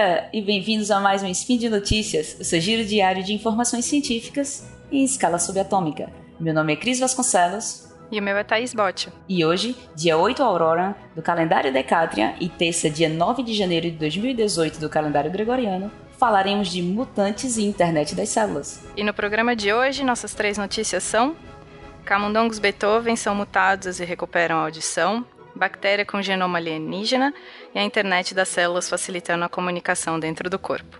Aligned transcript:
dia 0.00 0.30
e 0.32 0.40
bem-vindos 0.40 0.90
a 0.90 0.98
mais 0.98 1.22
um 1.22 1.26
Spin 1.26 1.58
de 1.58 1.68
Notícias, 1.68 2.34
o 2.40 2.44
seu 2.44 2.58
giro 2.58 2.84
diário 2.86 3.22
de 3.22 3.34
informações 3.34 3.84
científicas 3.84 4.66
em 4.90 5.04
escala 5.04 5.38
subatômica. 5.38 6.10
Meu 6.38 6.54
nome 6.54 6.72
é 6.72 6.76
Cris 6.76 6.98
Vasconcelos. 6.98 7.86
E 8.10 8.18
o 8.18 8.22
meu 8.22 8.34
é 8.34 8.42
Thaís 8.42 8.72
Botti. 8.72 9.12
E 9.28 9.44
hoje, 9.44 9.76
dia 9.94 10.16
8 10.16 10.42
Aurora, 10.42 10.96
do 11.14 11.20
calendário 11.20 11.70
Decátria, 11.70 12.34
e 12.40 12.48
terça, 12.48 12.88
dia 12.88 13.10
9 13.10 13.42
de 13.42 13.52
janeiro 13.52 13.90
de 13.90 13.96
2018 13.98 14.80
do 14.80 14.88
calendário 14.88 15.30
Gregoriano, 15.30 15.92
falaremos 16.18 16.68
de 16.68 16.82
mutantes 16.82 17.58
e 17.58 17.64
internet 17.64 18.14
das 18.14 18.30
células. 18.30 18.82
E 18.96 19.04
no 19.04 19.12
programa 19.12 19.54
de 19.54 19.70
hoje, 19.70 20.02
nossas 20.02 20.32
três 20.32 20.56
notícias 20.56 21.02
são: 21.02 21.36
camundongos 22.06 22.58
Beethoven 22.58 23.16
são 23.16 23.34
mutados 23.34 24.00
e 24.00 24.04
recuperam 24.04 24.56
a 24.56 24.62
audição, 24.62 25.26
bactéria 25.60 26.06
com 26.06 26.22
genoma 26.22 26.56
alienígena 26.56 27.34
e 27.74 27.78
a 27.78 27.82
internet 27.82 28.34
das 28.34 28.48
células 28.48 28.88
facilitando 28.88 29.44
a 29.44 29.48
comunicação 29.48 30.18
dentro 30.18 30.48
do 30.48 30.58
corpo. 30.58 30.98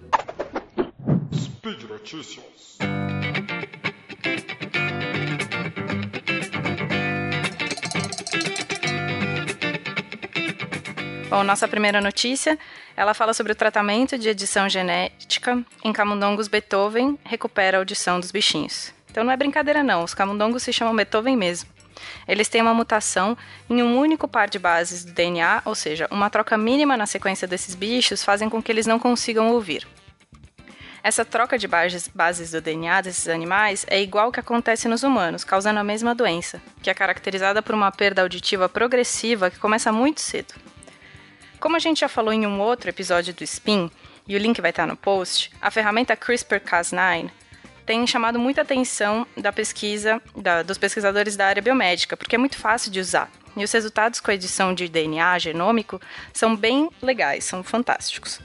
Speed 1.34 1.84
Notícias. 1.84 2.77
Bom, 11.30 11.42
nossa 11.42 11.66
primeira 11.66 12.02
notícia, 12.02 12.58
ela 12.95 13.14
fala 13.14 13.33
sobre 13.33 13.52
o 13.52 13.56
tratamento 13.56 14.19
de 14.19 14.28
edição 14.28 14.69
genética 14.69 15.64
em 15.83 15.92
camundongos 15.92 16.48
Beethoven 16.48 17.19
recupera 17.24 17.78
a 17.78 17.80
audição 17.80 18.20
dos 18.20 18.30
bichinhos. 18.30 18.92
Então 19.11 19.24
não 19.24 19.33
é 19.33 19.36
brincadeira 19.38 19.83
não, 19.83 20.05
os 20.05 20.12
camundongos 20.12 20.62
se 20.62 20.72
chamam 20.72 20.94
Beethoven 20.94 21.36
mesmo. 21.36 21.80
Eles 22.27 22.48
têm 22.48 22.62
uma 22.62 22.75
mutação 22.75 23.37
em 23.69 23.83
um 23.83 23.98
único 23.98 24.29
par 24.29 24.48
de 24.48 24.59
bases 24.59 25.05
do 25.05 25.12
DNA, 25.12 25.62
ou 25.65 25.75
seja, 25.75 26.09
uma 26.11 26.31
troca 26.31 26.56
mínima 26.56 26.97
na 26.97 27.06
sequência 27.06 27.47
desses 27.47 27.75
bichos 27.75 28.25
fazem 28.25 28.48
com 28.48 28.62
que 28.62 28.70
eles 28.70 28.87
não 28.87 28.98
consigam 28.98 29.51
ouvir. 29.51 29.87
Essa 31.03 31.25
troca 31.25 31.59
de 31.59 31.67
bases 31.67 32.51
do 32.51 32.61
DNA 32.61 33.01
desses 33.01 33.27
animais 33.28 33.87
é 33.89 34.01
igual 34.01 34.27
ao 34.27 34.33
que 34.33 34.41
acontece 34.41 34.87
nos 34.87 35.03
humanos, 35.03 35.45
causando 35.45 35.81
a 35.81 35.84
mesma 35.84 36.15
doença, 36.15 36.61
que 36.83 36.91
é 36.91 36.95
caracterizada 36.95 37.62
por 37.62 37.75
uma 37.75 37.91
perda 37.91 38.21
auditiva 38.21 38.69
progressiva 38.69 39.51
que 39.51 39.59
começa 39.59 39.91
muito 39.91 40.21
cedo. 40.21 40.55
Como 41.59 41.77
a 41.77 41.78
gente 41.78 42.01
já 42.01 42.09
falou 42.09 42.33
em 42.33 42.47
um 42.47 42.61
outro 42.61 42.91
episódio 42.91 43.33
do 43.33 43.45
SPIN, 43.45 43.91
e 44.28 44.37
o 44.37 44.39
link 44.39 44.61
vai 44.61 44.71
estar 44.71 44.87
no 44.87 44.97
post, 44.97 45.51
a 45.61 45.71
ferramenta 45.71 46.17
CRISPR-Cas9 46.17 47.31
tem 47.86 48.06
chamado 48.06 48.39
muita 48.39 48.62
atenção 48.62 49.27
da 49.36 49.53
pesquisa 49.53 50.20
da, 50.36 50.62
dos 50.62 50.78
pesquisadores 50.78 51.36
da 51.36 51.47
área 51.47 51.62
biomédica, 51.62 52.17
porque 52.17 52.37
é 52.37 52.39
muito 52.39 52.56
fácil 52.56 52.91
de 52.91 53.00
usar. 53.00 53.31
E 53.56 53.64
os 53.64 53.72
resultados 53.72 54.20
com 54.20 54.31
a 54.31 54.34
edição 54.34 54.72
de 54.72 54.89
DNA 54.89 55.39
genômico 55.39 56.00
são 56.33 56.55
bem 56.56 56.89
legais, 57.03 57.45
são 57.45 57.62
fantásticos. 57.62 58.41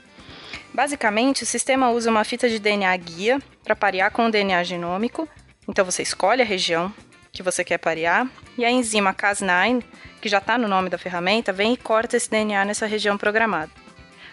Basicamente, 0.74 1.44
o 1.44 1.46
sistema 1.46 1.92
usa 1.92 2.10
uma 2.10 2.24
fita 2.24 2.50
de 2.50 2.60
DNA 2.60 2.96
guia 2.98 3.40
para 3.64 3.76
parear 3.76 4.12
com 4.12 4.26
o 4.26 4.32
DNA 4.32 4.64
genômico. 4.64 5.28
Então 5.68 5.86
você 5.86 6.02
escolhe 6.02 6.42
a 6.42 6.46
região 6.46 6.94
que 7.32 7.44
você 7.44 7.64
quer 7.64 7.78
parear 7.78 8.28
e 8.58 8.66
a 8.66 8.72
enzima 8.72 9.14
Cas9, 9.14 9.84
que 10.22 10.30
já 10.30 10.40
está 10.40 10.58
no 10.58 10.68
nome 10.68 10.90
da 10.90 10.98
ferramenta, 10.98 11.54
vem 11.54 11.74
e 11.74 11.78
corta 11.78 12.18
esse 12.18 12.30
DNA 12.30 12.66
nessa 12.66 12.86
região 12.86 13.18
programada. 13.18 13.72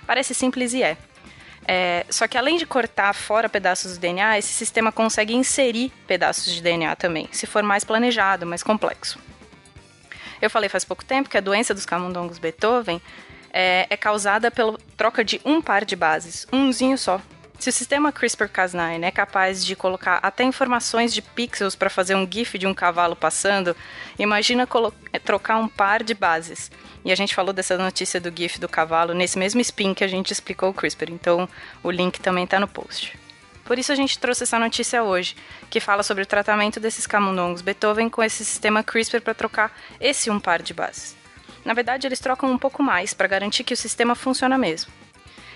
Parece 0.07 0.35
simples 0.35 0.73
e 0.73 0.83
é. 0.83 0.97
É, 1.67 2.05
só 2.11 2.27
que 2.27 2.37
além 2.37 2.57
de 2.57 2.67
cortar 2.67 3.13
fora 3.15 3.49
pedaços 3.49 3.97
do 3.97 4.01
DNA, 4.01 4.39
esse 4.39 4.53
sistema 4.53 4.91
consegue 4.91 5.35
inserir 5.35 5.93
pedaços 6.07 6.53
de 6.53 6.61
DNA 6.61 6.97
também, 6.97 7.29
se 7.31 7.47
for 7.47 7.63
mais 7.63 7.85
planejado, 7.85 8.45
mais 8.45 8.63
complexo. 8.63 9.19
Eu 10.41 10.51
falei 10.51 10.69
faz 10.69 10.85
pouco 10.85 11.05
tempo 11.05 11.29
que 11.29 11.39
a 11.39 11.41
doença 11.41 11.73
dos 11.73 11.87
camundongos 11.87 12.39
Beethoven 12.39 13.01
é, 13.53 13.87
é 13.89 13.97
causada 13.97 14.51
pela 14.51 14.77
troca 14.97 15.25
de 15.25 15.41
um 15.45 15.63
par 15.63 15.85
de 15.85 15.95
bases, 15.95 16.47
umzinho 16.53 16.99
só. 16.99 17.21
Se 17.63 17.69
o 17.69 17.73
sistema 17.73 18.13
CRISPR-Cas9 18.13 19.05
é 19.05 19.11
capaz 19.13 19.65
de 19.65 19.77
colocar 19.77 20.19
até 20.21 20.43
informações 20.43 21.15
de 21.15 21.23
pixels 21.23 21.77
para 21.77 21.89
fazer 21.89 22.17
um 22.17 22.29
GIF 22.29 22.59
de 22.59 22.67
um 22.67 22.75
cavalo 22.75 23.15
passando, 23.15 23.77
imagina 24.19 24.67
trocar 25.25 25.59
um 25.59 25.69
par 25.69 26.03
de 26.03 26.13
bases. 26.13 26.73
E 27.05 27.13
a 27.13 27.15
gente 27.15 27.37
falou 27.37 27.53
dessa 27.53 27.79
notícia 27.79 28.21
do 28.21 28.37
GIF 28.37 28.59
do 28.59 28.69
cavalo 28.69 29.15
nesse 29.15 29.39
mesmo 29.39 29.61
spin 29.61 29.95
que 29.95 30.03
a 30.03 30.09
gente 30.09 30.33
explicou 30.33 30.71
o 30.71 30.75
CRISPR, 30.75 31.13
então 31.13 31.49
o 31.85 31.91
link 31.93 32.21
também 32.21 32.43
está 32.43 32.59
no 32.59 32.67
post. 32.67 33.17
Por 33.65 33.79
isso 33.79 33.93
a 33.93 33.95
gente 33.95 34.19
trouxe 34.19 34.43
essa 34.43 34.59
notícia 34.59 35.05
hoje, 35.05 35.37
que 35.71 35.79
fala 35.79 36.03
sobre 36.03 36.25
o 36.25 36.27
tratamento 36.27 36.81
desses 36.81 37.07
camundongos 37.07 37.63
Beethoven 37.63 38.09
com 38.09 38.25
esse 38.25 38.45
sistema 38.45 38.83
CRISPR 38.83 39.21
para 39.21 39.35
trocar 39.35 39.73
esse 40.01 40.29
um 40.31 40.41
par 40.41 40.61
de 40.61 40.75
bases. 40.75 41.15
Na 41.65 41.75
verdade, 41.75 42.09
eles 42.09 42.19
trocam 42.19 42.51
um 42.51 42.59
pouco 42.59 42.83
mais 42.83 43.15
para 43.15 43.29
garantir 43.29 43.63
que 43.63 43.73
o 43.73 43.77
sistema 43.77 44.17
funciona 44.17 44.59
mesmo. 44.59 44.91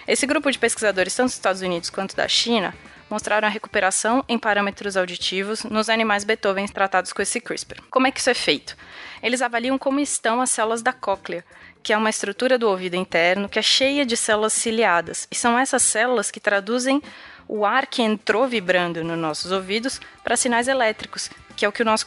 Esse 0.06 0.26
grupo 0.26 0.50
de 0.50 0.58
pesquisadores, 0.58 1.14
tanto 1.14 1.26
dos 1.26 1.34
Estados 1.34 1.62
Unidos 1.62 1.90
quanto 1.90 2.14
da 2.14 2.28
China, 2.28 2.72
mostraram 3.10 3.48
a 3.48 3.50
recuperação 3.50 4.24
em 4.28 4.38
parâmetros 4.38 4.96
auditivos 4.96 5.64
nos 5.64 5.88
animais 5.88 6.22
Beethoven 6.22 6.66
tratados 6.66 7.12
com 7.12 7.22
esse 7.22 7.40
CRISPR. 7.40 7.82
Como 7.90 8.06
é 8.06 8.12
que 8.12 8.20
isso 8.20 8.30
é 8.30 8.34
feito? 8.34 8.76
Eles 9.22 9.42
avaliam 9.42 9.76
como 9.78 9.98
estão 9.98 10.40
as 10.40 10.50
células 10.50 10.82
da 10.82 10.92
cóclea, 10.92 11.44
que 11.82 11.92
é 11.92 11.96
uma 11.96 12.10
estrutura 12.10 12.58
do 12.58 12.68
ouvido 12.68 12.94
interno 12.94 13.48
que 13.48 13.58
é 13.58 13.62
cheia 13.62 14.06
de 14.06 14.16
células 14.16 14.52
ciliadas, 14.52 15.26
e 15.30 15.34
são 15.34 15.58
essas 15.58 15.82
células 15.82 16.30
que 16.30 16.40
traduzem 16.40 17.02
o 17.48 17.64
ar 17.64 17.86
que 17.86 18.02
entrou 18.02 18.46
vibrando 18.46 19.04
nos 19.04 19.18
nossos 19.18 19.52
ouvidos 19.52 20.00
para 20.22 20.36
sinais 20.36 20.68
elétricos, 20.68 21.30
que 21.56 21.64
é 21.64 21.68
o 21.68 21.72
que 21.72 21.82
o 21.82 21.84
nosso, 21.84 22.06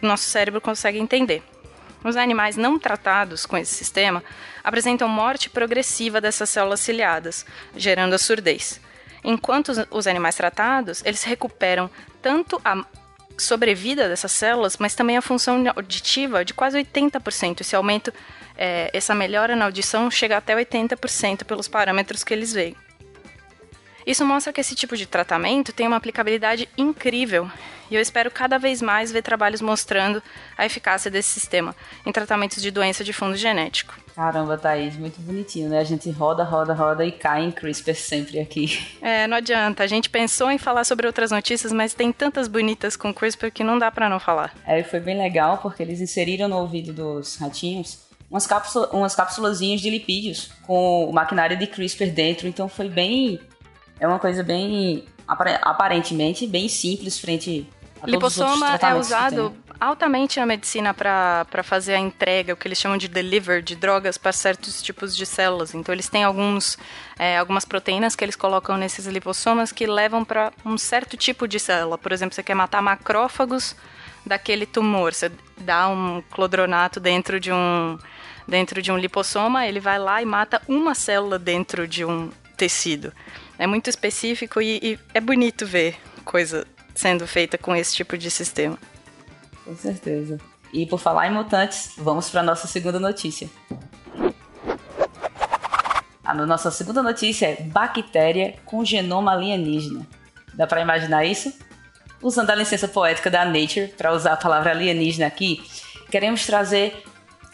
nosso 0.00 0.24
cérebro 0.24 0.60
consegue 0.60 0.98
entender. 0.98 1.42
Os 2.04 2.16
animais 2.16 2.56
não 2.56 2.78
tratados 2.78 3.44
com 3.44 3.56
esse 3.56 3.74
sistema 3.74 4.22
apresentam 4.62 5.08
morte 5.08 5.50
progressiva 5.50 6.20
dessas 6.20 6.48
células 6.50 6.80
ciliadas, 6.80 7.44
gerando 7.76 8.14
a 8.14 8.18
surdez. 8.18 8.80
Enquanto 9.24 9.72
os 9.90 10.06
animais 10.06 10.36
tratados, 10.36 11.02
eles 11.04 11.24
recuperam 11.24 11.90
tanto 12.22 12.60
a 12.64 12.84
sobrevida 13.36 14.08
dessas 14.08 14.32
células, 14.32 14.76
mas 14.76 14.94
também 14.94 15.16
a 15.16 15.22
função 15.22 15.64
auditiva 15.74 16.44
de 16.44 16.54
quase 16.54 16.78
80%. 16.78 17.60
Esse 17.60 17.76
aumento, 17.76 18.12
é, 18.56 18.90
essa 18.92 19.14
melhora 19.14 19.56
na 19.56 19.66
audição 19.66 20.10
chega 20.10 20.36
até 20.36 20.54
80% 20.54 21.44
pelos 21.44 21.68
parâmetros 21.68 22.24
que 22.24 22.32
eles 22.34 22.52
veem. 22.52 22.76
Isso 24.08 24.24
mostra 24.24 24.54
que 24.54 24.60
esse 24.62 24.74
tipo 24.74 24.96
de 24.96 25.04
tratamento 25.04 25.70
tem 25.70 25.86
uma 25.86 25.98
aplicabilidade 25.98 26.66
incrível 26.78 27.46
e 27.90 27.94
eu 27.94 28.00
espero 28.00 28.30
cada 28.30 28.58
vez 28.58 28.80
mais 28.80 29.12
ver 29.12 29.20
trabalhos 29.20 29.60
mostrando 29.60 30.22
a 30.56 30.64
eficácia 30.64 31.10
desse 31.10 31.28
sistema 31.28 31.76
em 32.06 32.10
tratamentos 32.10 32.62
de 32.62 32.70
doença 32.70 33.04
de 33.04 33.12
fundo 33.12 33.36
genético. 33.36 33.94
Caramba, 34.14 34.56
Thaís, 34.56 34.96
muito 34.96 35.20
bonitinho, 35.20 35.68
né? 35.68 35.78
A 35.78 35.84
gente 35.84 36.10
roda, 36.10 36.42
roda, 36.42 36.72
roda 36.72 37.04
e 37.04 37.12
cai 37.12 37.44
em 37.44 37.50
CRISPR 37.50 37.94
sempre 37.94 38.40
aqui. 38.40 38.96
É, 39.02 39.26
não 39.26 39.36
adianta. 39.36 39.84
A 39.84 39.86
gente 39.86 40.08
pensou 40.08 40.50
em 40.50 40.56
falar 40.56 40.84
sobre 40.84 41.06
outras 41.06 41.30
notícias, 41.30 41.70
mas 41.70 41.92
tem 41.92 42.10
tantas 42.10 42.48
bonitas 42.48 42.96
com 42.96 43.12
CRISPR 43.12 43.50
que 43.50 43.62
não 43.62 43.78
dá 43.78 43.90
para 43.90 44.08
não 44.08 44.18
falar. 44.18 44.54
É, 44.66 44.82
foi 44.82 45.00
bem 45.00 45.18
legal 45.18 45.58
porque 45.58 45.82
eles 45.82 46.00
inseriram 46.00 46.48
no 46.48 46.56
ouvido 46.56 46.94
dos 46.94 47.36
ratinhos 47.36 48.08
umas, 48.30 48.46
cápsula, 48.46 48.88
umas 48.92 49.14
cápsulazinhas 49.14 49.80
de 49.80 49.90
lipídios 49.90 50.50
com 50.66 51.04
o 51.08 51.12
maquinário 51.12 51.56
de 51.56 51.66
CRISPR 51.66 52.10
dentro, 52.10 52.46
então 52.46 52.68
foi 52.68 52.88
bem 52.88 53.38
é 54.00 54.06
uma 54.06 54.18
coisa 54.18 54.42
bem 54.42 55.04
aparentemente 55.26 56.46
bem 56.46 56.68
simples 56.68 57.18
frente 57.18 57.68
a 58.00 58.06
Lipossoma 58.06 58.76
é 58.76 58.94
usado 58.94 59.54
altamente 59.80 60.38
na 60.40 60.46
medicina 60.46 60.92
para 60.92 61.62
fazer 61.62 61.94
a 61.94 61.98
entrega, 61.98 62.52
o 62.52 62.56
que 62.56 62.66
eles 62.66 62.78
chamam 62.78 62.98
de 62.98 63.08
deliver 63.08 63.62
de 63.62 63.76
drogas 63.76 64.18
para 64.18 64.32
certos 64.32 64.82
tipos 64.82 65.16
de 65.16 65.24
células. 65.24 65.74
Então 65.74 65.94
eles 65.94 66.08
têm 66.08 66.24
alguns, 66.24 66.76
é, 67.18 67.38
algumas 67.38 67.64
proteínas 67.64 68.16
que 68.16 68.24
eles 68.24 68.36
colocam 68.36 68.76
nesses 68.76 69.06
lipossomas 69.06 69.72
que 69.72 69.86
levam 69.86 70.24
para 70.24 70.52
um 70.64 70.76
certo 70.76 71.16
tipo 71.16 71.46
de 71.46 71.58
célula. 71.58 71.96
Por 71.96 72.12
exemplo, 72.12 72.34
você 72.34 72.42
quer 72.42 72.54
matar 72.54 72.82
macrófagos 72.82 73.76
daquele 74.26 74.66
tumor, 74.66 75.14
você 75.14 75.30
dá 75.58 75.88
um 75.88 76.22
clodronato 76.30 77.00
dentro 77.00 77.38
de 77.40 77.52
um 77.52 77.98
dentro 78.46 78.80
de 78.80 78.90
um 78.90 78.96
lipossoma, 78.96 79.66
ele 79.66 79.78
vai 79.78 79.98
lá 79.98 80.22
e 80.22 80.24
mata 80.24 80.62
uma 80.66 80.94
célula 80.94 81.38
dentro 81.38 81.86
de 81.86 82.02
um 82.02 82.30
tecido. 82.56 83.12
É 83.58 83.66
muito 83.66 83.90
específico 83.90 84.60
e, 84.60 84.78
e 84.82 84.98
é 85.12 85.20
bonito 85.20 85.66
ver 85.66 85.96
coisa 86.24 86.66
sendo 86.94 87.26
feita 87.26 87.58
com 87.58 87.74
esse 87.74 87.94
tipo 87.94 88.16
de 88.16 88.30
sistema. 88.30 88.78
Com 89.64 89.74
certeza. 89.76 90.38
E 90.72 90.86
por 90.86 90.98
falar 90.98 91.26
em 91.26 91.32
mutantes, 91.32 91.92
vamos 91.96 92.28
para 92.30 92.42
nossa 92.42 92.68
segunda 92.68 93.00
notícia. 93.00 93.48
A 96.24 96.34
nossa 96.34 96.70
segunda 96.70 97.02
notícia 97.02 97.46
é 97.46 97.62
bactéria 97.62 98.56
com 98.64 98.84
genoma 98.84 99.32
alienígena. 99.32 100.06
Dá 100.54 100.66
para 100.66 100.82
imaginar 100.82 101.24
isso? 101.24 101.52
Usando 102.20 102.50
a 102.50 102.54
licença 102.54 102.86
poética 102.86 103.30
da 103.30 103.44
Nature, 103.44 103.88
para 103.96 104.12
usar 104.12 104.34
a 104.34 104.36
palavra 104.36 104.72
alienígena 104.72 105.26
aqui, 105.26 105.64
queremos 106.10 106.44
trazer 106.44 107.02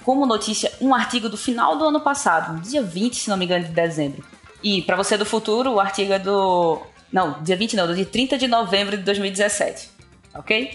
como 0.02 0.26
notícia 0.26 0.72
um 0.80 0.94
artigo 0.94 1.28
do 1.28 1.36
final 1.36 1.78
do 1.78 1.84
ano 1.84 2.00
passado, 2.00 2.60
dia 2.62 2.82
20, 2.82 3.16
se 3.16 3.30
não 3.30 3.36
me 3.36 3.44
engano, 3.44 3.64
de 3.64 3.70
dezembro, 3.70 4.24
e 4.64 4.82
para 4.82 4.96
você 4.96 5.16
do 5.16 5.26
futuro, 5.26 5.74
o 5.74 5.80
artigo 5.80 6.12
é 6.12 6.18
do. 6.18 6.80
Não, 7.12 7.42
dia 7.42 7.56
20 7.56 7.76
não, 7.76 7.94
dia 7.94 8.04
30 8.04 8.38
de 8.38 8.48
novembro 8.48 8.96
de 8.96 9.04
2017. 9.04 9.90
Ok? 10.34 10.74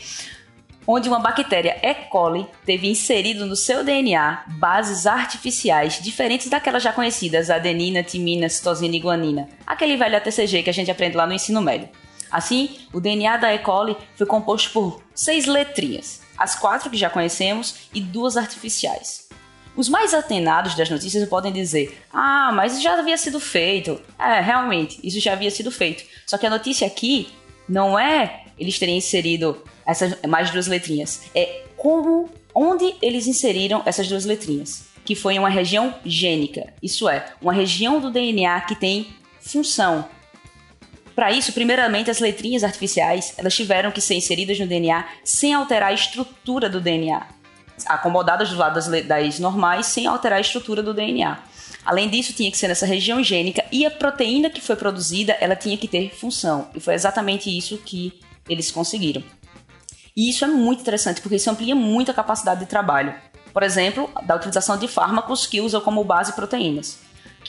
onde 0.91 1.07
uma 1.07 1.19
bactéria 1.19 1.77
E. 1.83 1.93
coli 2.09 2.47
teve 2.65 2.89
inserido 2.89 3.45
no 3.45 3.55
seu 3.55 3.83
DNA 3.83 4.43
bases 4.57 5.05
artificiais 5.05 6.01
diferentes 6.01 6.49
daquelas 6.49 6.81
já 6.81 6.91
conhecidas, 6.91 7.51
adenina, 7.51 8.01
timina, 8.01 8.49
citosina 8.49 8.95
e 8.95 8.99
guanina, 8.99 9.47
aquele 9.67 9.95
velho 9.95 10.17
ATCG 10.17 10.63
que 10.63 10.69
a 10.71 10.73
gente 10.73 10.89
aprende 10.89 11.15
lá 11.15 11.27
no 11.27 11.33
ensino 11.33 11.61
médio. 11.61 11.89
Assim, 12.31 12.79
o 12.91 12.99
DNA 12.99 13.37
da 13.37 13.53
E. 13.53 13.59
coli 13.59 13.95
foi 14.15 14.25
composto 14.25 14.71
por 14.71 15.03
seis 15.13 15.45
letrinhas, 15.45 16.21
as 16.35 16.55
quatro 16.55 16.89
que 16.89 16.97
já 16.97 17.07
conhecemos 17.07 17.87
e 17.93 18.01
duas 18.01 18.35
artificiais. 18.35 19.29
Os 19.79 19.87
mais 19.87 20.13
atenados 20.13 20.75
das 20.75 20.89
notícias 20.89 21.25
podem 21.29 21.53
dizer: 21.53 21.97
ah, 22.11 22.51
mas 22.53 22.73
isso 22.73 22.81
já 22.81 22.99
havia 22.99 23.17
sido 23.17 23.39
feito. 23.39 23.97
É, 24.19 24.41
realmente, 24.41 24.99
isso 25.01 25.21
já 25.21 25.31
havia 25.31 25.49
sido 25.49 25.71
feito. 25.71 26.03
Só 26.27 26.37
que 26.37 26.45
a 26.45 26.49
notícia 26.49 26.85
aqui 26.85 27.29
não 27.67 27.97
é 27.97 28.43
eles 28.59 28.77
terem 28.77 28.97
inserido 28.97 29.63
essas 29.85 30.21
mais 30.27 30.51
duas 30.51 30.67
letrinhas, 30.67 31.21
é 31.33 31.63
como, 31.77 32.29
onde 32.53 32.93
eles 33.01 33.25
inseriram 33.25 33.81
essas 33.85 34.05
duas 34.09 34.25
letrinhas, 34.25 34.83
que 35.05 35.15
foi 35.15 35.35
em 35.35 35.39
uma 35.39 35.49
região 35.49 35.95
gênica, 36.05 36.73
isso 36.83 37.07
é, 37.07 37.27
uma 37.41 37.53
região 37.53 38.01
do 38.01 38.11
DNA 38.11 38.59
que 38.61 38.75
tem 38.75 39.07
função. 39.39 40.09
Para 41.15 41.31
isso, 41.31 41.53
primeiramente, 41.53 42.11
as 42.11 42.19
letrinhas 42.19 42.65
artificiais 42.65 43.33
elas 43.37 43.55
tiveram 43.55 43.91
que 43.91 44.01
ser 44.01 44.15
inseridas 44.15 44.59
no 44.59 44.67
DNA 44.67 45.07
sem 45.23 45.53
alterar 45.53 45.91
a 45.91 45.93
estrutura 45.93 46.69
do 46.69 46.81
DNA 46.81 47.38
acomodadas 47.87 48.49
do 48.49 48.57
lado 48.57 48.79
das, 49.07 49.39
normais 49.39 49.85
sem 49.87 50.07
alterar 50.07 50.37
a 50.37 50.41
estrutura 50.41 50.81
do 50.81 50.93
DNA. 50.93 51.37
Além 51.85 52.09
disso, 52.09 52.33
tinha 52.33 52.51
que 52.51 52.57
ser 52.57 52.67
nessa 52.67 52.85
região 52.85 53.23
gênica 53.23 53.65
e 53.71 53.85
a 53.85 53.91
proteína 53.91 54.49
que 54.49 54.61
foi 54.61 54.75
produzida, 54.75 55.33
ela 55.39 55.55
tinha 55.55 55.77
que 55.77 55.87
ter 55.87 56.13
função. 56.15 56.69
E 56.75 56.79
foi 56.79 56.93
exatamente 56.93 57.55
isso 57.55 57.77
que 57.77 58.19
eles 58.47 58.71
conseguiram. 58.71 59.23
E 60.15 60.29
isso 60.29 60.43
é 60.43 60.47
muito 60.47 60.81
interessante, 60.81 61.21
porque 61.21 61.37
isso 61.37 61.49
amplia 61.49 61.73
muito 61.73 62.11
a 62.11 62.13
capacidade 62.13 62.59
de 62.59 62.65
trabalho. 62.65 63.15
Por 63.53 63.63
exemplo, 63.63 64.09
da 64.23 64.35
utilização 64.35 64.77
de 64.77 64.87
fármacos 64.87 65.47
que 65.47 65.61
usam 65.61 65.81
como 65.81 66.03
base 66.03 66.33
proteínas. 66.33 66.99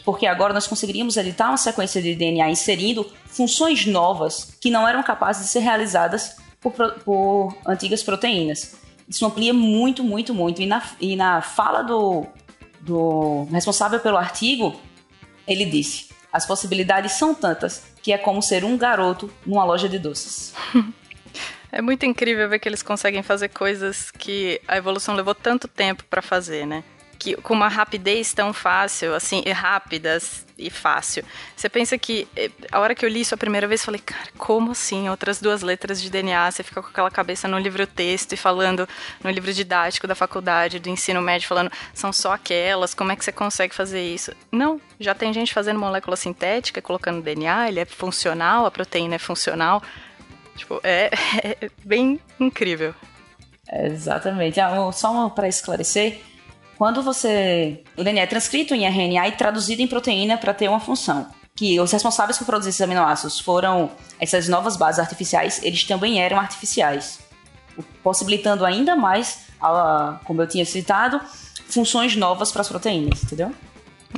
Porque 0.05 0.27
agora 0.27 0.55
nós 0.55 0.67
conseguiríamos 0.67 1.17
editar 1.17 1.49
uma 1.49 1.57
sequência 1.57 2.01
de 2.01 2.15
DNA 2.15 2.49
inserindo 2.49 3.11
funções 3.27 3.87
novas 3.87 4.57
que 4.61 4.71
não 4.71 4.87
eram 4.87 5.03
capazes 5.03 5.45
de 5.45 5.49
ser 5.51 5.61
realizadas 5.61 6.37
por, 6.61 6.73
por 7.05 7.57
antigas 7.67 8.03
proteínas. 8.03 8.77
Isso 9.11 9.27
amplia 9.27 9.53
muito, 9.53 10.05
muito, 10.05 10.33
muito. 10.33 10.63
E 10.63 10.67
na, 10.67 10.81
e 11.01 11.17
na 11.17 11.43
fala 11.43 11.83
do, 11.83 12.25
do 12.81 13.43
responsável 13.51 13.99
pelo 13.99 14.17
artigo, 14.17 14.81
ele 15.49 15.65
disse: 15.65 16.11
as 16.33 16.47
possibilidades 16.47 17.13
são 17.13 17.35
tantas 17.35 17.91
que 18.01 18.13
é 18.13 18.19
como 18.19 18.41
ser 18.41 18.65
um 18.65 18.79
garoto 18.79 19.29
numa 19.45 19.65
loja 19.65 19.89
de 19.89 19.99
doces. 19.99 20.55
É 21.73 21.81
muito 21.81 22.05
incrível 22.05 22.49
ver 22.49 22.59
que 22.59 22.69
eles 22.69 22.83
conseguem 22.83 23.23
fazer 23.23 23.49
coisas 23.51 24.11
que 24.11 24.61
a 24.67 24.77
evolução 24.77 25.15
levou 25.15 25.37
tanto 25.37 25.69
tempo 25.69 26.03
para 26.11 26.21
fazer, 26.21 26.67
né? 26.67 26.83
Que 27.21 27.37
com 27.37 27.53
uma 27.53 27.69
rapidez 27.69 28.33
tão 28.33 28.51
fácil, 28.51 29.15
assim, 29.15 29.43
e 29.45 29.53
rápidas 29.53 30.47
e 30.57 30.71
fácil. 30.71 31.23
Você 31.55 31.69
pensa 31.69 31.99
que 31.99 32.27
eh, 32.35 32.51
a 32.73 32.81
hora 32.81 32.95
que 32.95 33.05
eu 33.05 33.11
li 33.11 33.21
isso 33.21 33.35
a 33.35 33.39
primeira 33.39 33.69
vez, 33.69 33.85
falei, 33.85 34.01
cara, 34.01 34.27
como 34.39 34.73
assim? 34.73 35.07
Outras 35.11 35.39
duas 35.39 35.61
letras 35.61 36.01
de 36.01 36.09
DNA, 36.09 36.51
você 36.51 36.63
fica 36.63 36.81
com 36.81 36.89
aquela 36.89 37.11
cabeça 37.11 37.47
no 37.47 37.59
livro 37.59 37.87
texto 37.87 38.33
e 38.33 38.39
falando 38.39 38.89
no 39.23 39.31
livro 39.31 39.53
didático 39.53 40.07
da 40.07 40.15
faculdade, 40.15 40.79
do 40.79 40.89
ensino 40.89 41.21
médio, 41.21 41.47
falando, 41.47 41.71
são 41.93 42.11
só 42.11 42.33
aquelas, 42.33 42.95
como 42.95 43.13
é 43.13 43.17
que 43.17 43.25
você 43.25 43.33
consegue 43.33 43.75
fazer 43.75 44.03
isso? 44.03 44.33
Não, 44.51 44.81
já 44.99 45.15
tem 45.15 45.31
gente 45.31 45.53
fazendo 45.53 45.79
molécula 45.79 46.17
sintética, 46.17 46.81
colocando 46.81 47.23
DNA, 47.23 47.69
ele 47.69 47.81
é 47.81 47.85
funcional, 47.85 48.65
a 48.65 48.71
proteína 48.71 49.17
é 49.17 49.19
funcional. 49.19 49.83
Tipo, 50.57 50.81
é, 50.83 51.11
é 51.61 51.71
bem 51.85 52.19
incrível. 52.41 52.95
exatamente. 53.71 54.59
Ah, 54.59 54.91
só 54.91 55.29
para 55.29 55.49
esclarecer, 55.49 56.30
quando 56.81 57.03
você. 57.03 57.85
O 57.95 58.03
DNA 58.03 58.23
é 58.23 58.27
transcrito 58.27 58.75
em 58.75 58.87
RNA 58.87 59.29
e 59.29 59.33
traduzido 59.33 59.83
em 59.83 59.87
proteína 59.87 60.39
para 60.39 60.55
ter 60.55 60.67
uma 60.67 60.81
função. 60.81 61.27
Que 61.55 61.79
os 61.79 61.93
responsáveis 61.93 62.39
por 62.39 62.47
produzir 62.47 62.71
esses 62.71 62.81
aminoácidos 62.81 63.39
foram 63.39 63.91
essas 64.19 64.49
novas 64.49 64.79
bases 64.79 64.99
artificiais, 64.99 65.63
eles 65.63 65.85
também 65.85 66.23
eram 66.23 66.39
artificiais. 66.39 67.21
Possibilitando 68.03 68.65
ainda 68.65 68.97
mais, 68.97 69.41
como 70.25 70.41
eu 70.41 70.47
tinha 70.47 70.65
citado, 70.65 71.21
funções 71.69 72.17
novas 72.17 72.51
para 72.51 72.63
as 72.63 72.69
proteínas, 72.71 73.25
entendeu? 73.25 73.55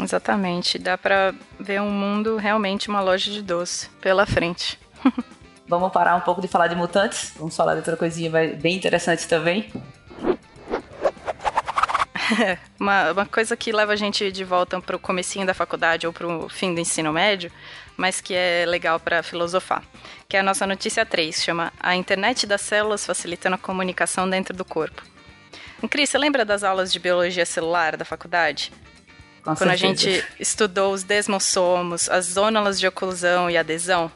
Exatamente. 0.00 0.78
Dá 0.78 0.96
para 0.96 1.34
ver 1.58 1.80
um 1.80 1.90
mundo 1.90 2.36
realmente 2.36 2.88
uma 2.88 3.00
loja 3.00 3.28
de 3.28 3.42
doce 3.42 3.88
pela 4.00 4.24
frente. 4.24 4.78
Vamos 5.66 5.90
parar 5.90 6.14
um 6.14 6.20
pouco 6.20 6.40
de 6.40 6.46
falar 6.46 6.68
de 6.68 6.76
mutantes. 6.76 7.32
Vamos 7.36 7.56
falar 7.56 7.72
de 7.72 7.78
outra 7.78 7.96
coisinha 7.96 8.30
bem 8.30 8.76
interessante 8.76 9.26
também. 9.26 9.68
uma, 12.78 13.12
uma 13.12 13.26
coisa 13.26 13.56
que 13.56 13.72
leva 13.72 13.92
a 13.92 13.96
gente 13.96 14.30
de 14.30 14.44
volta 14.44 14.80
para 14.80 14.96
o 14.96 14.98
comecinho 14.98 15.46
da 15.46 15.54
faculdade 15.54 16.06
ou 16.06 16.12
para 16.12 16.26
o 16.26 16.48
fim 16.48 16.74
do 16.74 16.80
ensino 16.80 17.12
médio, 17.12 17.50
mas 17.96 18.20
que 18.20 18.34
é 18.34 18.64
legal 18.66 18.98
para 18.98 19.22
filosofar, 19.22 19.82
que 20.28 20.36
é 20.36 20.40
a 20.40 20.42
nossa 20.42 20.66
notícia 20.66 21.04
3, 21.04 21.42
chama 21.42 21.72
A 21.78 21.94
Internet 21.94 22.46
das 22.46 22.60
Células 22.60 23.04
Facilitando 23.04 23.56
a 23.56 23.58
Comunicação 23.58 24.28
Dentro 24.28 24.56
do 24.56 24.64
Corpo. 24.64 25.02
Cris, 25.88 26.10
você 26.10 26.18
lembra 26.18 26.44
das 26.44 26.62
aulas 26.62 26.92
de 26.92 26.98
biologia 26.98 27.44
celular 27.44 27.96
da 27.96 28.04
faculdade? 28.04 28.72
Com 29.42 29.56
Quando 29.56 29.70
certeza. 29.70 29.72
a 29.72 29.76
gente 29.76 30.24
estudou 30.38 30.92
os 30.92 31.02
desmossomos, 31.02 32.08
as 32.08 32.26
zônalas 32.26 32.78
de 32.78 32.86
oclusão 32.86 33.50
e 33.50 33.56
adesão? 33.56 34.10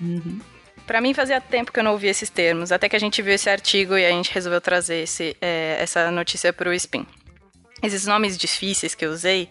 Uhum. 0.00 0.40
Para 0.88 1.02
mim 1.02 1.12
fazia 1.12 1.38
tempo 1.38 1.70
que 1.70 1.78
eu 1.78 1.84
não 1.84 1.92
ouvia 1.92 2.10
esses 2.10 2.30
termos, 2.30 2.72
até 2.72 2.88
que 2.88 2.96
a 2.96 2.98
gente 2.98 3.20
viu 3.20 3.34
esse 3.34 3.50
artigo 3.50 3.94
e 3.98 4.06
a 4.06 4.10
gente 4.10 4.32
resolveu 4.32 4.58
trazer 4.58 5.02
esse, 5.02 5.36
é, 5.38 5.76
essa 5.78 6.10
notícia 6.10 6.50
para 6.50 6.70
o 6.70 6.72
Spin. 6.72 7.06
Esses 7.82 8.06
nomes 8.06 8.38
difíceis 8.38 8.94
que 8.94 9.04
eu 9.04 9.10
usei 9.10 9.50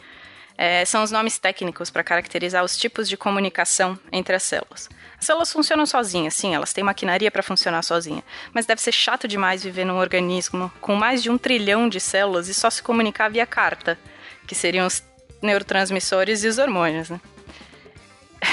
é, 0.58 0.84
são 0.84 1.04
os 1.04 1.12
nomes 1.12 1.38
técnicos 1.38 1.92
para 1.92 2.04
caracterizar 2.04 2.64
os 2.64 2.76
tipos 2.76 3.08
de 3.08 3.16
comunicação 3.16 4.00
entre 4.12 4.36
as 4.36 4.42
células. 4.42 4.90
As 5.16 5.26
células 5.26 5.54
funcionam 5.54 5.86
sozinhas, 5.86 6.34
sim, 6.34 6.56
elas 6.56 6.74
têm 6.74 6.84
maquinaria 6.84 7.30
para 7.30 7.44
funcionar 7.44 7.84
sozinha, 7.84 8.24
mas 8.52 8.66
deve 8.66 8.82
ser 8.82 8.92
chato 8.92 9.28
demais 9.28 9.64
viver 9.64 9.86
num 9.86 10.00
organismo 10.00 10.74
com 10.82 10.96
mais 10.96 11.22
de 11.22 11.30
um 11.30 11.38
trilhão 11.38 11.88
de 11.88 12.00
células 12.00 12.48
e 12.48 12.54
só 12.56 12.72
se 12.72 12.82
comunicar 12.82 13.30
via 13.30 13.46
carta, 13.46 13.96
que 14.48 14.56
seriam 14.56 14.88
os 14.88 15.04
neurotransmissores 15.40 16.44
e 16.44 16.48
os 16.48 16.58
hormônios, 16.58 17.12
né? 17.12 17.22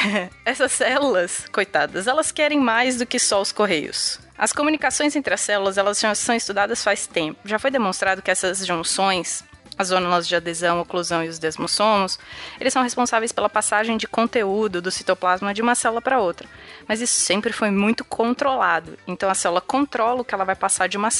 Essas 0.44 0.72
células, 0.72 1.46
coitadas, 1.52 2.06
elas 2.06 2.30
querem 2.30 2.60
mais 2.60 2.98
do 2.98 3.06
que 3.06 3.18
só 3.18 3.40
os 3.40 3.52
correios. 3.52 4.18
As 4.36 4.52
comunicações 4.52 5.14
entre 5.14 5.32
as 5.32 5.40
células, 5.40 5.78
elas 5.78 6.00
já 6.00 6.14
são 6.14 6.34
estudadas 6.34 6.82
faz 6.82 7.06
tempo. 7.06 7.38
Já 7.44 7.58
foi 7.58 7.70
demonstrado 7.70 8.20
que 8.20 8.30
essas 8.30 8.66
junções, 8.66 9.44
as 9.78 9.88
zonas 9.88 10.26
de 10.26 10.34
adesão, 10.34 10.80
oclusão 10.80 11.22
e 11.24 11.28
os 11.28 11.38
desmossomos, 11.38 12.18
eles 12.60 12.72
são 12.72 12.82
responsáveis 12.82 13.32
pela 13.32 13.48
passagem 13.48 13.96
de 13.96 14.06
conteúdo 14.06 14.82
do 14.82 14.90
citoplasma 14.90 15.54
de 15.54 15.62
uma 15.62 15.74
célula 15.74 16.02
para 16.02 16.20
outra. 16.20 16.48
Mas 16.86 17.00
isso 17.00 17.20
sempre 17.20 17.52
foi 17.52 17.70
muito 17.70 18.04
controlado. 18.04 18.98
Então 19.06 19.30
a 19.30 19.34
célula 19.34 19.60
controla 19.60 20.20
o 20.20 20.24
que 20.24 20.34
ela 20.34 20.44
vai 20.44 20.56
passar 20.56 20.88
de 20.88 20.96
uma 20.96 21.10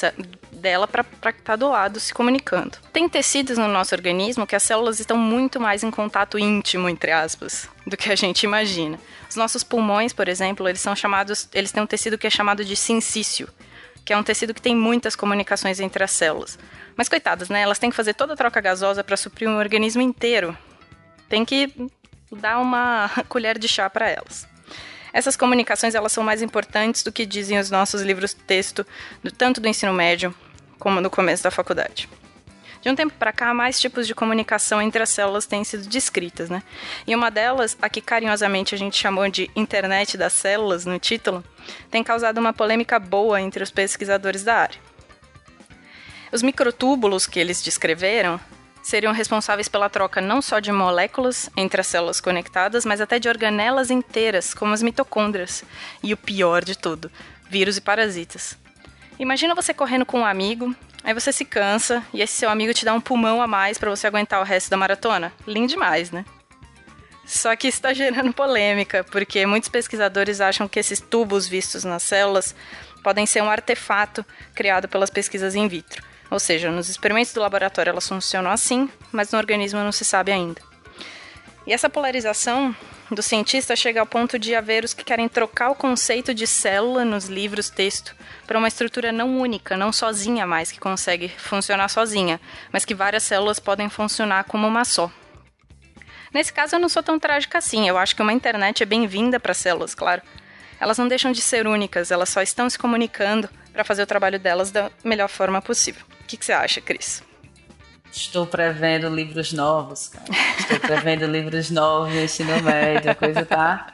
dela 0.64 0.88
para 0.88 1.02
estar 1.02 1.32
tá 1.44 1.56
do 1.56 1.68
lado 1.68 2.00
se 2.00 2.14
comunicando. 2.14 2.78
Tem 2.90 3.06
tecidos 3.06 3.58
no 3.58 3.68
nosso 3.68 3.94
organismo 3.94 4.46
que 4.46 4.56
as 4.56 4.62
células 4.62 4.98
estão 4.98 5.16
muito 5.16 5.60
mais 5.60 5.84
em 5.84 5.90
contato 5.90 6.38
íntimo, 6.38 6.88
entre 6.88 7.12
aspas, 7.12 7.68
do 7.86 7.98
que 7.98 8.10
a 8.10 8.16
gente 8.16 8.44
imagina. 8.44 8.98
Os 9.28 9.36
nossos 9.36 9.62
pulmões, 9.62 10.14
por 10.14 10.26
exemplo, 10.26 10.66
eles 10.66 10.80
são 10.80 10.96
chamados, 10.96 11.50
eles 11.52 11.70
têm 11.70 11.82
um 11.82 11.86
tecido 11.86 12.16
que 12.16 12.26
é 12.26 12.30
chamado 12.30 12.64
de 12.64 12.74
sincício, 12.74 13.46
que 14.06 14.12
é 14.12 14.16
um 14.16 14.22
tecido 14.22 14.54
que 14.54 14.62
tem 14.62 14.74
muitas 14.74 15.14
comunicações 15.14 15.80
entre 15.80 16.02
as 16.02 16.12
células. 16.12 16.58
Mas 16.96 17.10
coitadas, 17.10 17.50
né? 17.50 17.60
Elas 17.60 17.78
têm 17.78 17.90
que 17.90 17.96
fazer 17.96 18.14
toda 18.14 18.32
a 18.32 18.36
troca 18.36 18.60
gasosa 18.60 19.04
para 19.04 19.18
suprir 19.18 19.48
um 19.48 19.58
organismo 19.58 20.00
inteiro. 20.00 20.56
Tem 21.28 21.44
que 21.44 21.70
dar 22.32 22.58
uma 22.58 23.10
colher 23.28 23.58
de 23.58 23.68
chá 23.68 23.90
para 23.90 24.08
elas. 24.08 24.48
Essas 25.12 25.36
comunicações 25.36 25.94
elas 25.94 26.10
são 26.10 26.24
mais 26.24 26.40
importantes 26.40 27.02
do 27.02 27.12
que 27.12 27.26
dizem 27.26 27.58
os 27.58 27.70
nossos 27.70 28.00
livros 28.00 28.32
texto, 28.32 28.84
tanto 29.36 29.60
do 29.60 29.68
ensino 29.68 29.92
médio 29.92 30.34
como 30.78 31.00
no 31.00 31.10
começo 31.10 31.42
da 31.42 31.50
faculdade. 31.50 32.08
De 32.84 32.90
um 32.90 32.94
tempo 32.94 33.14
para 33.18 33.32
cá, 33.32 33.54
mais 33.54 33.80
tipos 33.80 34.06
de 34.06 34.14
comunicação 34.14 34.82
entre 34.82 35.02
as 35.02 35.08
células 35.08 35.46
têm 35.46 35.64
sido 35.64 35.88
descritas, 35.88 36.50
né? 36.50 36.62
E 37.06 37.14
uma 37.14 37.30
delas, 37.30 37.74
a 37.80 37.88
que 37.88 38.02
carinhosamente 38.02 38.74
a 38.74 38.78
gente 38.78 38.98
chamou 38.98 39.26
de 39.30 39.50
internet 39.56 40.18
das 40.18 40.34
células 40.34 40.84
no 40.84 40.98
título, 40.98 41.42
tem 41.90 42.04
causado 42.04 42.36
uma 42.36 42.52
polêmica 42.52 42.98
boa 42.98 43.40
entre 43.40 43.62
os 43.62 43.70
pesquisadores 43.70 44.44
da 44.44 44.56
área. 44.56 44.78
Os 46.30 46.42
microtúbulos 46.42 47.26
que 47.26 47.40
eles 47.40 47.62
descreveram 47.62 48.38
seriam 48.82 49.14
responsáveis 49.14 49.66
pela 49.66 49.88
troca 49.88 50.20
não 50.20 50.42
só 50.42 50.60
de 50.60 50.70
moléculas 50.70 51.48
entre 51.56 51.80
as 51.80 51.86
células 51.86 52.20
conectadas, 52.20 52.84
mas 52.84 53.00
até 53.00 53.18
de 53.18 53.30
organelas 53.30 53.90
inteiras, 53.90 54.52
como 54.52 54.74
as 54.74 54.82
mitocôndrias. 54.82 55.64
E 56.02 56.12
o 56.12 56.18
pior 56.18 56.62
de 56.62 56.76
tudo, 56.76 57.10
vírus 57.48 57.78
e 57.78 57.80
parasitas. 57.80 58.62
Imagina 59.18 59.54
você 59.54 59.72
correndo 59.72 60.04
com 60.04 60.20
um 60.20 60.26
amigo, 60.26 60.74
aí 61.02 61.14
você 61.14 61.32
se 61.32 61.44
cansa 61.44 62.04
e 62.12 62.20
esse 62.20 62.32
seu 62.32 62.50
amigo 62.50 62.74
te 62.74 62.84
dá 62.84 62.92
um 62.92 63.00
pulmão 63.00 63.40
a 63.40 63.46
mais 63.46 63.78
para 63.78 63.90
você 63.90 64.06
aguentar 64.06 64.40
o 64.40 64.44
resto 64.44 64.70
da 64.70 64.76
maratona. 64.76 65.32
Lindo 65.46 65.68
demais, 65.68 66.10
né? 66.10 66.24
Só 67.24 67.54
que 67.56 67.68
está 67.68 67.92
gerando 67.94 68.32
polêmica, 68.32 69.04
porque 69.04 69.46
muitos 69.46 69.68
pesquisadores 69.68 70.40
acham 70.40 70.68
que 70.68 70.78
esses 70.78 71.00
tubos 71.00 71.46
vistos 71.46 71.84
nas 71.84 72.02
células 72.02 72.54
podem 73.02 73.24
ser 73.24 73.42
um 73.42 73.50
artefato 73.50 74.24
criado 74.54 74.88
pelas 74.88 75.10
pesquisas 75.10 75.54
in 75.54 75.68
vitro. 75.68 76.02
Ou 76.30 76.40
seja, 76.40 76.70
nos 76.70 76.88
experimentos 76.88 77.32
do 77.32 77.40
laboratório 77.40 77.90
elas 77.90 78.08
funcionam 78.08 78.50
assim, 78.50 78.90
mas 79.12 79.30
no 79.30 79.38
organismo 79.38 79.80
não 79.80 79.92
se 79.92 80.04
sabe 80.04 80.32
ainda. 80.32 80.60
E 81.66 81.72
essa 81.72 81.88
polarização 81.88 82.74
do 83.10 83.22
cientista 83.22 83.74
chega 83.74 84.00
ao 84.00 84.06
ponto 84.06 84.38
de 84.38 84.54
haver 84.54 84.84
os 84.84 84.92
que 84.92 85.04
querem 85.04 85.28
trocar 85.28 85.70
o 85.70 85.74
conceito 85.74 86.34
de 86.34 86.46
célula 86.46 87.04
nos 87.04 87.26
livros 87.26 87.70
texto 87.70 88.14
para 88.46 88.58
uma 88.58 88.68
estrutura 88.68 89.12
não 89.12 89.38
única, 89.38 89.76
não 89.76 89.92
sozinha 89.92 90.46
mais, 90.46 90.70
que 90.70 90.78
consegue 90.78 91.28
funcionar 91.28 91.88
sozinha, 91.88 92.40
mas 92.72 92.84
que 92.84 92.94
várias 92.94 93.22
células 93.22 93.58
podem 93.58 93.88
funcionar 93.88 94.44
como 94.44 94.66
uma 94.66 94.84
só. 94.84 95.10
Nesse 96.32 96.52
caso, 96.52 96.74
eu 96.74 96.80
não 96.80 96.88
sou 96.88 97.02
tão 97.02 97.18
trágica 97.18 97.58
assim. 97.58 97.88
Eu 97.88 97.96
acho 97.96 98.16
que 98.16 98.22
uma 98.22 98.32
internet 98.32 98.82
é 98.82 98.86
bem-vinda 98.86 99.38
para 99.38 99.54
células, 99.54 99.94
claro. 99.94 100.20
Elas 100.80 100.98
não 100.98 101.06
deixam 101.06 101.30
de 101.30 101.40
ser 101.40 101.66
únicas, 101.66 102.10
elas 102.10 102.28
só 102.28 102.42
estão 102.42 102.68
se 102.68 102.78
comunicando 102.78 103.48
para 103.72 103.84
fazer 103.84 104.02
o 104.02 104.06
trabalho 104.06 104.38
delas 104.38 104.70
da 104.70 104.90
melhor 105.04 105.28
forma 105.28 105.62
possível. 105.62 106.04
O 106.20 106.24
que, 106.26 106.36
que 106.36 106.44
você 106.44 106.52
acha, 106.52 106.80
Cris? 106.80 107.22
Estou 108.14 108.46
prevendo 108.46 109.08
livros 109.08 109.52
novos, 109.52 110.08
cara. 110.08 110.26
Estou 110.58 110.78
prevendo 110.78 111.26
livros 111.26 111.70
novos 111.70 112.14
no 112.14 112.20
ensino 112.20 112.62
médio, 112.62 113.10
a 113.10 113.14
coisa 113.14 113.44
tá. 113.44 113.92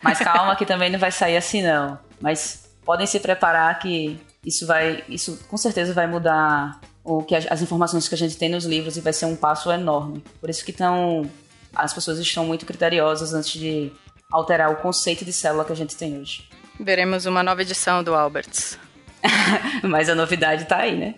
Mas 0.00 0.18
calma 0.18 0.54
que 0.54 0.64
também 0.64 0.90
não 0.90 0.98
vai 0.98 1.10
sair 1.10 1.36
assim 1.36 1.62
não. 1.62 1.98
Mas 2.20 2.70
podem 2.84 3.06
se 3.06 3.18
preparar 3.18 3.78
que 3.80 4.20
isso 4.44 4.64
vai, 4.64 5.02
isso 5.08 5.44
com 5.48 5.56
certeza 5.56 5.92
vai 5.92 6.06
mudar 6.06 6.80
o 7.02 7.22
que 7.22 7.34
as, 7.34 7.50
as 7.50 7.60
informações 7.60 8.06
que 8.06 8.14
a 8.14 8.18
gente 8.18 8.36
tem 8.36 8.48
nos 8.48 8.64
livros 8.64 8.96
e 8.96 9.00
vai 9.00 9.12
ser 9.12 9.26
um 9.26 9.34
passo 9.34 9.72
enorme. 9.72 10.22
Por 10.40 10.48
isso 10.48 10.64
que 10.64 10.70
estão 10.70 11.28
as 11.74 11.92
pessoas 11.92 12.18
estão 12.18 12.44
muito 12.44 12.64
criteriosas 12.64 13.34
antes 13.34 13.52
de 13.52 13.92
alterar 14.30 14.70
o 14.70 14.76
conceito 14.76 15.24
de 15.24 15.32
célula 15.32 15.64
que 15.64 15.72
a 15.72 15.76
gente 15.76 15.96
tem 15.96 16.18
hoje. 16.18 16.48
Veremos 16.78 17.26
uma 17.26 17.42
nova 17.42 17.62
edição 17.62 18.04
do 18.04 18.14
Alberts. 18.14 18.78
Mas 19.82 20.08
a 20.08 20.14
novidade 20.14 20.64
tá 20.64 20.78
aí, 20.78 20.96
né? 20.96 21.14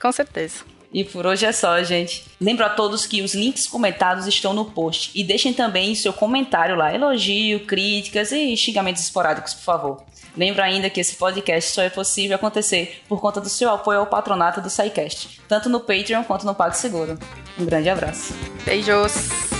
Com 0.00 0.10
certeza. 0.10 0.64
E 0.92 1.04
por 1.04 1.26
hoje 1.26 1.46
é 1.46 1.52
só, 1.52 1.82
gente. 1.82 2.24
Lembro 2.40 2.64
a 2.64 2.68
todos 2.68 3.06
que 3.06 3.22
os 3.22 3.34
links 3.34 3.66
comentados 3.66 4.26
estão 4.26 4.52
no 4.52 4.66
post. 4.66 5.10
E 5.14 5.24
deixem 5.24 5.52
também 5.52 5.94
seu 5.94 6.12
comentário 6.12 6.76
lá, 6.76 6.94
elogio, 6.94 7.60
críticas 7.60 8.30
e 8.30 8.56
xingamentos 8.56 9.02
esporádicos, 9.02 9.54
por 9.54 9.62
favor. 9.62 10.02
Lembro 10.36 10.62
ainda 10.62 10.88
que 10.88 11.00
esse 11.00 11.16
podcast 11.16 11.72
só 11.72 11.82
é 11.82 11.90
possível 11.90 12.36
acontecer 12.36 13.02
por 13.08 13.20
conta 13.20 13.40
do 13.40 13.48
seu 13.48 13.70
apoio 13.70 14.00
ao 14.00 14.06
patronato 14.06 14.60
do 14.60 14.70
SciCast, 14.70 15.40
tanto 15.46 15.68
no 15.68 15.80
Patreon 15.80 16.24
quanto 16.24 16.46
no 16.46 16.54
PagSeguro. 16.54 17.18
Um 17.58 17.66
grande 17.66 17.90
abraço. 17.90 18.34
Beijos! 18.64 19.51